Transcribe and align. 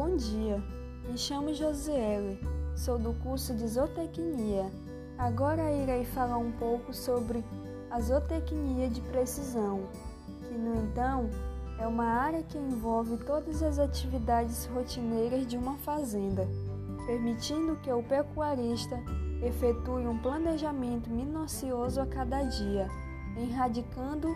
Me 0.00 1.18
chamo 1.18 1.52
Josiele, 1.52 2.40
sou 2.74 2.98
do 2.98 3.12
curso 3.22 3.54
de 3.54 3.68
Zootecnia. 3.68 4.72
Agora 5.18 5.70
irei 5.70 6.06
falar 6.06 6.38
um 6.38 6.52
pouco 6.52 6.94
sobre 6.94 7.44
a 7.90 8.00
zootecnia 8.00 8.88
de 8.88 9.02
precisão, 9.02 9.82
que, 10.48 10.54
no 10.54 10.74
entanto, 10.74 11.36
é 11.78 11.86
uma 11.86 12.06
área 12.06 12.42
que 12.42 12.56
envolve 12.56 13.18
todas 13.18 13.62
as 13.62 13.78
atividades 13.78 14.64
rotineiras 14.72 15.46
de 15.46 15.58
uma 15.58 15.76
fazenda, 15.76 16.48
permitindo 17.04 17.76
que 17.82 17.92
o 17.92 18.02
pecuarista 18.02 18.98
efetue 19.42 20.06
um 20.06 20.16
planejamento 20.16 21.10
minucioso 21.10 22.00
a 22.00 22.06
cada 22.06 22.42
dia, 22.44 22.88
erradicando 23.36 24.28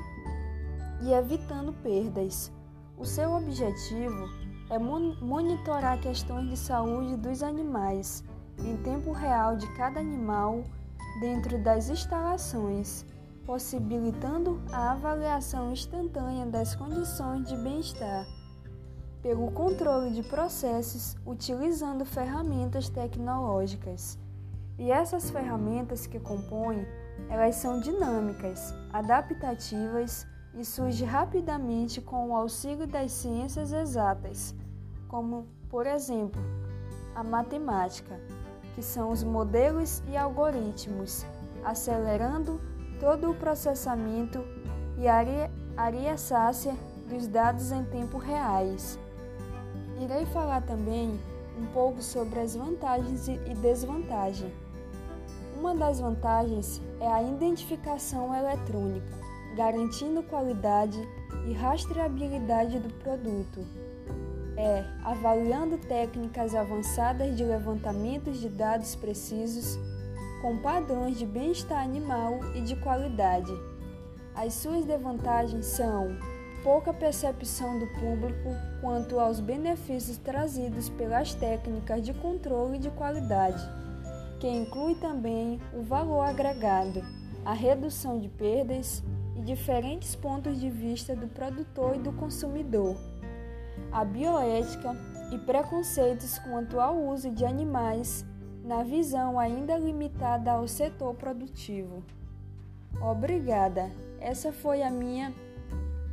e 1.00 1.10
evitando 1.14 1.72
perdas. 1.82 2.52
O 2.98 3.06
seu 3.06 3.32
objetivo 3.32 4.43
é 4.70 4.78
monitorar 4.78 6.00
questões 6.00 6.48
de 6.48 6.56
saúde 6.56 7.16
dos 7.16 7.42
animais 7.42 8.24
em 8.58 8.76
tempo 8.78 9.12
real 9.12 9.56
de 9.56 9.66
cada 9.74 10.00
animal 10.00 10.64
dentro 11.20 11.58
das 11.62 11.88
instalações, 11.88 13.04
possibilitando 13.44 14.60
a 14.72 14.92
avaliação 14.92 15.72
instantânea 15.72 16.46
das 16.46 16.74
condições 16.74 17.48
de 17.48 17.56
bem-estar, 17.56 18.26
pelo 19.22 19.50
controle 19.52 20.10
de 20.10 20.22
processos 20.22 21.16
utilizando 21.26 22.04
ferramentas 22.04 22.88
tecnológicas. 22.88 24.18
E 24.78 24.90
essas 24.90 25.30
ferramentas 25.30 26.06
que 26.06 26.18
compõem, 26.18 26.86
elas 27.28 27.56
são 27.56 27.80
dinâmicas, 27.80 28.74
adaptativas 28.92 30.26
e 30.56 30.64
surge 30.64 31.04
rapidamente 31.04 32.00
com 32.00 32.30
o 32.30 32.36
auxílio 32.36 32.86
das 32.86 33.12
ciências 33.12 33.72
exatas, 33.72 34.54
como, 35.08 35.46
por 35.68 35.86
exemplo, 35.86 36.40
a 37.14 37.24
matemática, 37.24 38.20
que 38.74 38.82
são 38.82 39.10
os 39.10 39.22
modelos 39.22 40.02
e 40.08 40.16
algoritmos, 40.16 41.24
acelerando 41.64 42.60
todo 43.00 43.30
o 43.30 43.34
processamento 43.34 44.44
e 44.96 45.08
a 45.08 46.16
sácia 46.16 46.74
dos 47.08 47.26
dados 47.26 47.72
em 47.72 47.84
tempo 47.84 48.18
reais. 48.18 48.98
Irei 50.00 50.24
falar 50.26 50.62
também 50.62 51.18
um 51.58 51.66
pouco 51.66 52.02
sobre 52.02 52.40
as 52.40 52.54
vantagens 52.54 53.28
e 53.28 53.38
desvantagens. 53.60 54.52
Uma 55.58 55.74
das 55.74 56.00
vantagens 56.00 56.80
é 57.00 57.06
a 57.06 57.22
identificação 57.22 58.34
eletrônica 58.34 59.23
garantindo 59.54 60.22
qualidade 60.22 60.98
e 61.46 61.52
rastreabilidade 61.52 62.78
do 62.78 62.92
produto. 62.94 63.64
É 64.56 64.84
avaliando 65.02 65.78
técnicas 65.78 66.54
avançadas 66.54 67.36
de 67.36 67.44
levantamentos 67.44 68.40
de 68.40 68.48
dados 68.48 68.94
precisos 68.94 69.78
com 70.40 70.58
padrões 70.58 71.18
de 71.18 71.26
bem-estar 71.26 71.82
animal 71.82 72.38
e 72.54 72.60
de 72.60 72.76
qualidade. 72.76 73.52
As 74.34 74.54
suas 74.54 74.84
desvantagens 74.84 75.66
são 75.66 76.16
pouca 76.62 76.92
percepção 76.92 77.78
do 77.78 77.86
público 77.94 78.50
quanto 78.80 79.18
aos 79.18 79.40
benefícios 79.40 80.18
trazidos 80.18 80.88
pelas 80.88 81.34
técnicas 81.34 82.02
de 82.02 82.14
controle 82.14 82.78
de 82.78 82.90
qualidade, 82.90 83.62
que 84.40 84.48
inclui 84.48 84.94
também 84.96 85.60
o 85.72 85.82
valor 85.82 86.22
agregado, 86.22 87.02
a 87.44 87.52
redução 87.52 88.18
de 88.18 88.28
perdas 88.28 89.02
e 89.36 89.40
diferentes 89.40 90.14
pontos 90.14 90.58
de 90.58 90.70
vista 90.70 91.14
do 91.14 91.26
produtor 91.28 91.96
e 91.96 91.98
do 91.98 92.12
consumidor, 92.12 92.96
a 93.92 94.04
bioética 94.04 94.96
e 95.32 95.38
preconceitos 95.38 96.38
quanto 96.38 96.80
ao 96.80 96.96
uso 96.96 97.30
de 97.30 97.44
animais 97.44 98.24
na 98.64 98.82
visão 98.82 99.38
ainda 99.38 99.76
limitada 99.76 100.52
ao 100.52 100.66
setor 100.66 101.14
produtivo. 101.14 102.02
Obrigada. 103.00 103.90
Essa 104.20 104.52
foi 104.52 104.82
a 104.82 104.90
minha 104.90 105.34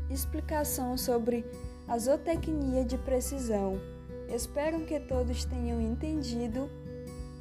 explicação 0.09 0.97
sobre 0.97 1.45
a 1.87 1.97
zootecnia 1.97 2.83
de 2.83 2.97
precisão. 2.97 3.79
Espero 4.27 4.81
que 4.81 4.99
todos 4.99 5.45
tenham 5.45 5.79
entendido 5.79 6.69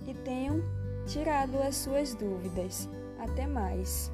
e 0.07 0.15
tenham 0.15 0.63
tirado 1.07 1.59
as 1.59 1.77
suas 1.77 2.15
dúvidas. 2.15 2.89
Até 3.21 3.47
mais. 3.47 4.11